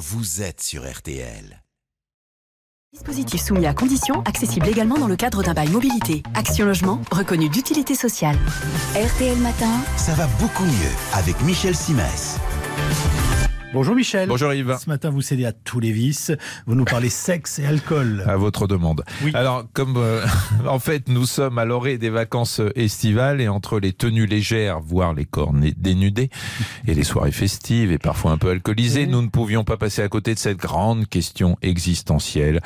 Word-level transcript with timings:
vous 0.00 0.40
êtes 0.40 0.62
sur 0.62 0.90
RTL. 0.90 1.62
Dispositif 2.94 3.42
soumis 3.42 3.66
à 3.66 3.74
conditions, 3.74 4.22
accessible 4.22 4.66
également 4.66 4.96
dans 4.96 5.06
le 5.06 5.14
cadre 5.14 5.42
d'un 5.42 5.52
bail 5.52 5.68
mobilité. 5.68 6.22
Action 6.34 6.64
Logement, 6.64 7.02
reconnu 7.10 7.50
d'utilité 7.50 7.94
sociale. 7.94 8.38
RTL 8.94 9.36
Matin, 9.40 9.70
Ça 9.98 10.14
va 10.14 10.26
beaucoup 10.40 10.64
mieux 10.64 10.94
avec 11.12 11.38
Michel 11.42 11.76
Simès. 11.76 12.38
Bonjour 13.72 13.94
Michel. 13.94 14.28
Bonjour 14.28 14.52
Yves. 14.52 14.76
Ce 14.82 14.88
matin, 14.88 15.10
vous 15.10 15.22
cédez 15.22 15.44
à 15.44 15.52
tous 15.52 15.78
les 15.78 15.92
vices. 15.92 16.32
Vous 16.66 16.74
nous 16.74 16.84
parlez 16.84 17.08
sexe 17.08 17.60
et 17.60 17.66
alcool. 17.66 18.24
À 18.26 18.36
votre 18.36 18.66
demande. 18.66 19.04
Oui. 19.22 19.30
Alors, 19.32 19.64
comme 19.72 19.96
euh, 19.96 20.26
en 20.66 20.80
fait, 20.80 21.08
nous 21.08 21.24
sommes 21.24 21.56
à 21.56 21.64
l'orée 21.64 21.96
des 21.96 22.10
vacances 22.10 22.60
estivales 22.74 23.40
et 23.40 23.46
entre 23.46 23.78
les 23.78 23.92
tenues 23.92 24.26
légères, 24.26 24.80
voire 24.80 25.14
les 25.14 25.24
corps 25.24 25.52
dénudés, 25.76 26.30
et 26.88 26.94
les 26.94 27.04
soirées 27.04 27.30
festives 27.30 27.92
et 27.92 27.98
parfois 27.98 28.32
un 28.32 28.38
peu 28.38 28.50
alcoolisées, 28.50 29.06
nous 29.06 29.22
ne 29.22 29.28
pouvions 29.28 29.62
pas 29.62 29.76
passer 29.76 30.02
à 30.02 30.08
côté 30.08 30.34
de 30.34 30.40
cette 30.40 30.58
grande 30.58 31.06
question 31.06 31.56
existentielle 31.62 32.60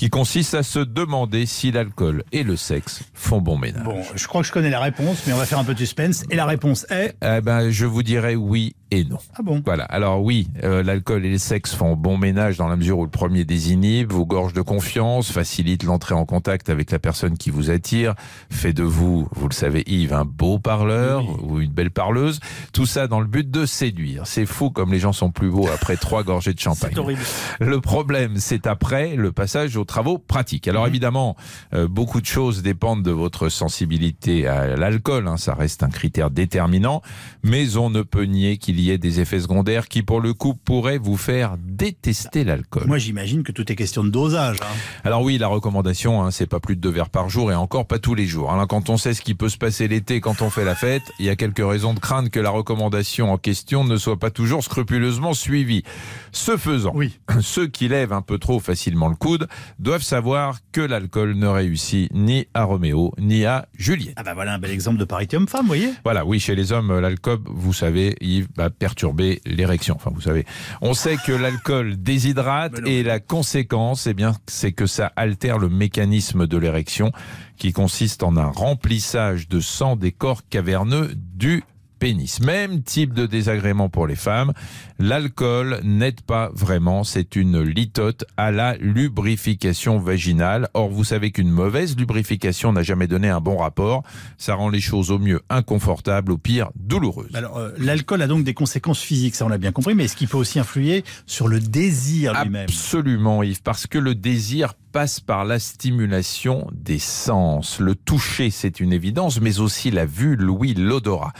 qui 0.00 0.08
consiste 0.08 0.54
à 0.54 0.62
se 0.62 0.78
demander 0.78 1.44
si 1.44 1.72
l'alcool 1.72 2.24
et 2.32 2.42
le 2.42 2.56
sexe 2.56 3.02
font 3.12 3.42
bon 3.42 3.58
ménage. 3.58 3.84
Bon, 3.84 4.00
je 4.14 4.26
crois 4.28 4.40
que 4.40 4.46
je 4.46 4.52
connais 4.52 4.70
la 4.70 4.80
réponse, 4.80 5.24
mais 5.26 5.34
on 5.34 5.36
va 5.36 5.44
faire 5.44 5.58
un 5.58 5.64
peu 5.64 5.74
de 5.74 5.78
suspense. 5.78 6.24
Et 6.30 6.36
la 6.36 6.46
réponse 6.46 6.86
est 6.88 7.14
Eh 7.22 7.42
ben, 7.42 7.68
je 7.68 7.84
vous 7.84 8.02
dirais 8.02 8.34
oui 8.34 8.74
et 8.90 9.04
non. 9.04 9.18
Ah 9.36 9.42
bon 9.42 9.62
Voilà. 9.64 9.84
Alors 9.84 10.22
oui, 10.22 10.48
euh, 10.64 10.82
l'alcool 10.82 11.26
et 11.26 11.30
le 11.30 11.36
sexe 11.36 11.74
font 11.74 11.96
bon 11.96 12.16
ménage 12.16 12.56
dans 12.56 12.66
la 12.66 12.76
mesure 12.76 12.98
où 12.98 13.04
le 13.04 13.10
premier 13.10 13.44
désinhibe, 13.44 14.10
vous 14.10 14.24
gorge 14.24 14.54
de 14.54 14.62
confiance, 14.62 15.30
facilite 15.30 15.82
l'entrée 15.84 16.14
en 16.14 16.24
contact 16.24 16.70
avec 16.70 16.90
la 16.90 16.98
personne 16.98 17.36
qui 17.36 17.50
vous 17.50 17.70
attire, 17.70 18.14
fait 18.50 18.72
de 18.72 18.82
vous, 18.82 19.28
vous 19.32 19.48
le 19.48 19.54
savez 19.54 19.84
Yves, 19.86 20.14
un 20.14 20.24
beau 20.24 20.58
parleur 20.58 21.44
ou 21.44 21.60
une 21.60 21.72
belle 21.72 21.90
parleuse. 21.90 22.40
Tout 22.72 22.86
ça 22.86 23.06
dans 23.06 23.20
le 23.20 23.26
but 23.26 23.50
de 23.50 23.66
séduire. 23.66 24.26
C'est 24.26 24.46
fou 24.46 24.70
comme 24.70 24.92
les 24.92 24.98
gens 24.98 25.12
sont 25.12 25.30
plus 25.30 25.50
beaux 25.50 25.68
après 25.68 25.96
trois 25.96 26.22
gorgées 26.22 26.54
de 26.54 26.58
champagne. 26.60 26.92
C'est 26.94 26.98
horrible. 26.98 27.22
Le 27.60 27.80
problème, 27.82 28.36
c'est 28.38 28.66
après 28.66 29.14
le 29.14 29.30
passage 29.30 29.76
aux 29.76 29.84
travaux 29.90 30.18
pratiques. 30.18 30.68
Alors 30.68 30.86
évidemment, 30.86 31.36
euh, 31.74 31.88
beaucoup 31.88 32.20
de 32.20 32.26
choses 32.26 32.62
dépendent 32.62 33.02
de 33.02 33.10
votre 33.10 33.48
sensibilité 33.48 34.46
à 34.46 34.76
l'alcool, 34.76 35.26
hein, 35.26 35.36
ça 35.36 35.52
reste 35.54 35.82
un 35.82 35.88
critère 35.90 36.30
déterminant, 36.30 37.02
mais 37.42 37.76
on 37.76 37.90
ne 37.90 38.02
peut 38.02 38.22
nier 38.22 38.56
qu'il 38.56 38.78
y 38.78 38.90
ait 38.92 38.98
des 38.98 39.18
effets 39.20 39.40
secondaires 39.40 39.88
qui, 39.88 40.02
pour 40.02 40.20
le 40.20 40.32
coup, 40.32 40.54
pourraient 40.54 40.98
vous 40.98 41.16
faire 41.16 41.56
détester 41.58 42.44
l'alcool. 42.44 42.84
Moi, 42.86 42.98
j'imagine 42.98 43.42
que 43.42 43.50
tout 43.50 43.70
est 43.72 43.74
question 43.76 44.04
de 44.04 44.10
dosage. 44.10 44.58
hein. 44.62 44.66
Alors 45.04 45.22
oui, 45.22 45.38
la 45.38 45.48
recommandation, 45.48 46.22
hein, 46.22 46.30
c'est 46.30 46.46
pas 46.46 46.60
plus 46.60 46.76
de 46.76 46.80
deux 46.80 46.90
verres 46.90 47.10
par 47.10 47.28
jour 47.28 47.50
et 47.50 47.54
encore 47.56 47.86
pas 47.86 47.98
tous 47.98 48.14
les 48.14 48.26
jours. 48.26 48.52
Alors 48.52 48.68
quand 48.68 48.90
on 48.90 48.96
sait 48.96 49.12
ce 49.14 49.22
qui 49.22 49.34
peut 49.34 49.48
se 49.48 49.58
passer 49.58 49.88
l'été 49.88 50.20
quand 50.20 50.40
on 50.40 50.50
fait 50.50 50.64
la 50.64 50.76
fête, 50.76 51.02
il 51.18 51.26
y 51.26 51.30
a 51.30 51.36
quelques 51.36 51.66
raisons 51.66 51.94
de 51.94 51.98
craindre 51.98 52.30
que 52.30 52.38
la 52.38 52.50
recommandation 52.50 53.32
en 53.32 53.38
question 53.38 53.82
ne 53.84 53.96
soit 53.96 54.18
pas 54.18 54.30
toujours 54.30 54.62
scrupuleusement 54.62 55.34
suivie. 55.34 55.82
Ce 56.30 56.56
faisant, 56.56 56.92
Oui. 56.94 57.18
ceux 57.40 57.66
qui 57.66 57.88
lèvent 57.88 58.12
un 58.12 58.22
peu 58.22 58.38
trop 58.38 58.60
facilement 58.60 59.08
le 59.08 59.16
coude 59.16 59.48
doivent 59.80 60.02
savoir 60.02 60.58
que 60.72 60.82
l'alcool 60.82 61.34
ne 61.34 61.46
réussit 61.46 62.12
ni 62.12 62.46
à 62.52 62.64
Roméo 62.64 63.12
ni 63.18 63.46
à 63.46 63.66
Juliette. 63.74 64.12
Ah 64.16 64.22
bah 64.22 64.34
voilà 64.34 64.52
un 64.52 64.58
bel 64.58 64.70
exemple 64.70 64.98
de 64.98 65.04
parité 65.04 65.38
homme-femme, 65.38 65.62
vous 65.62 65.68
voyez 65.68 65.90
Voilà, 66.04 66.26
oui, 66.26 66.38
chez 66.38 66.54
les 66.54 66.72
hommes, 66.72 66.98
l'alcool, 67.00 67.38
vous 67.46 67.72
savez, 67.72 68.14
il 68.20 68.46
va 68.56 68.68
perturber 68.68 69.40
l'érection. 69.46 69.96
Enfin, 69.96 70.10
vous 70.14 70.20
savez, 70.20 70.44
on 70.82 70.92
sait 70.92 71.16
que 71.16 71.32
l'alcool 71.32 71.96
déshydrate 72.02 72.86
et 72.86 73.02
la 73.02 73.20
conséquence, 73.20 74.06
eh 74.06 74.14
bien, 74.14 74.34
c'est 74.46 74.72
que 74.72 74.86
ça 74.86 75.10
altère 75.16 75.58
le 75.58 75.70
mécanisme 75.70 76.46
de 76.46 76.58
l'érection 76.58 77.10
qui 77.56 77.72
consiste 77.72 78.22
en 78.22 78.36
un 78.36 78.50
remplissage 78.50 79.48
de 79.48 79.60
sang 79.60 79.96
des 79.96 80.12
corps 80.12 80.42
caverneux 80.48 81.10
du 81.14 81.64
pénis. 82.00 82.40
Même 82.40 82.82
type 82.82 83.14
de 83.14 83.26
désagrément 83.26 83.88
pour 83.88 84.08
les 84.08 84.16
femmes. 84.16 84.52
L'alcool 84.98 85.80
n'aide 85.84 86.22
pas 86.22 86.50
vraiment. 86.54 87.04
C'est 87.04 87.36
une 87.36 87.62
litote 87.62 88.24
à 88.36 88.50
la 88.50 88.76
lubrification 88.78 89.98
vaginale. 89.98 90.68
Or, 90.74 90.88
vous 90.88 91.04
savez 91.04 91.30
qu'une 91.30 91.50
mauvaise 91.50 91.96
lubrification 91.96 92.72
n'a 92.72 92.82
jamais 92.82 93.06
donné 93.06 93.28
un 93.28 93.40
bon 93.40 93.58
rapport. 93.58 94.02
Ça 94.38 94.54
rend 94.54 94.70
les 94.70 94.80
choses 94.80 95.10
au 95.10 95.18
mieux 95.18 95.40
inconfortables, 95.50 96.32
au 96.32 96.38
pire 96.38 96.70
douloureuses. 96.74 97.30
Alors, 97.34 97.58
euh, 97.58 97.70
l'alcool 97.78 98.22
a 98.22 98.26
donc 98.26 98.44
des 98.44 98.54
conséquences 98.54 99.00
physiques, 99.00 99.34
ça 99.34 99.44
on 99.44 99.48
l'a 99.48 99.58
bien 99.58 99.72
compris, 99.72 99.94
mais 99.94 100.04
est-ce 100.04 100.16
qu'il 100.16 100.28
peut 100.28 100.38
aussi 100.38 100.58
influer 100.58 101.04
sur 101.26 101.48
le 101.48 101.60
désir 101.60 102.32
lui-même? 102.42 102.64
Absolument, 102.64 103.42
Yves, 103.42 103.62
parce 103.62 103.86
que 103.86 103.98
le 103.98 104.14
désir 104.14 104.74
passe 104.92 105.20
par 105.20 105.44
la 105.44 105.58
stimulation 105.58 106.66
des 106.72 106.98
sens. 106.98 107.80
Le 107.80 107.94
toucher, 107.94 108.50
c'est 108.50 108.80
une 108.80 108.92
évidence, 108.92 109.40
mais 109.40 109.60
aussi 109.60 109.90
la 109.90 110.06
vue, 110.06 110.36
l'ouïe, 110.36 110.74
l'odorat. 110.74 111.32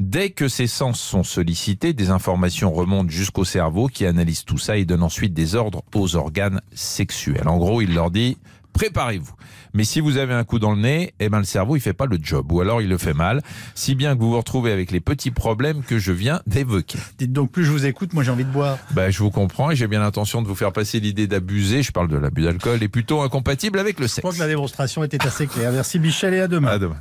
Dès 0.00 0.30
que 0.30 0.48
ces 0.48 0.66
sens 0.66 1.00
sont 1.00 1.22
sollicités, 1.22 1.92
des 1.92 2.10
informations 2.10 2.72
remontent 2.72 3.10
jusqu'au 3.10 3.44
cerveau 3.44 3.88
qui 3.88 4.06
analyse 4.06 4.44
tout 4.44 4.58
ça 4.58 4.76
et 4.76 4.84
donne 4.84 5.02
ensuite 5.02 5.34
des 5.34 5.54
ordres 5.54 5.82
aux 5.94 6.16
organes 6.16 6.60
sexuels. 6.72 7.48
En 7.48 7.58
gros, 7.58 7.80
il 7.82 7.94
leur 7.94 8.10
dit 8.10 8.36
préparez-vous. 8.78 9.34
Mais 9.74 9.84
si 9.84 10.00
vous 10.00 10.16
avez 10.16 10.34
un 10.34 10.44
coup 10.44 10.58
dans 10.58 10.72
le 10.72 10.80
nez, 10.80 11.14
eh 11.18 11.28
ben 11.28 11.38
le 11.38 11.44
cerveau 11.44 11.76
il 11.76 11.80
fait 11.80 11.92
pas 11.92 12.06
le 12.06 12.18
job 12.22 12.50
ou 12.52 12.60
alors 12.60 12.80
il 12.80 12.88
le 12.88 12.96
fait 12.96 13.12
mal, 13.12 13.42
si 13.74 13.94
bien 13.94 14.14
que 14.14 14.20
vous 14.20 14.30
vous 14.30 14.36
retrouvez 14.36 14.72
avec 14.72 14.90
les 14.92 15.00
petits 15.00 15.30
problèmes 15.32 15.82
que 15.82 15.98
je 15.98 16.12
viens 16.12 16.40
d'évoquer. 16.46 16.98
Dites 17.18 17.32
donc, 17.32 17.50
plus 17.50 17.64
je 17.64 17.72
vous 17.72 17.86
écoute, 17.86 18.12
moi 18.14 18.22
j'ai 18.22 18.30
envie 18.30 18.44
de 18.44 18.50
boire. 18.50 18.78
Ben, 18.92 19.10
je 19.10 19.18
vous 19.18 19.30
comprends 19.30 19.70
et 19.70 19.76
j'ai 19.76 19.88
bien 19.88 20.00
l'intention 20.00 20.42
de 20.42 20.46
vous 20.48 20.54
faire 20.54 20.72
passer 20.72 21.00
l'idée 21.00 21.26
d'abuser, 21.26 21.82
je 21.82 21.90
parle 21.92 22.08
de 22.08 22.16
l'abus 22.16 22.42
d'alcool, 22.42 22.82
est 22.82 22.88
plutôt 22.88 23.20
incompatible 23.22 23.78
avec 23.78 23.98
le 23.98 24.06
Je 24.06 24.12
crois 24.20 24.30
que 24.30 24.36
sexe. 24.36 24.40
la 24.40 24.48
démonstration 24.48 25.02
était 25.02 25.26
assez 25.26 25.46
claire. 25.46 25.72
Merci 25.72 25.98
Michel 25.98 26.34
et 26.34 26.40
à 26.40 26.48
demain. 26.48 26.68
À 26.68 26.78
demain. 26.78 27.00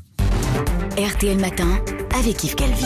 RTL 0.97 1.39
Matin, 1.39 1.69
avec 2.17 2.43
Yves 2.43 2.55
Calvi. 2.55 2.85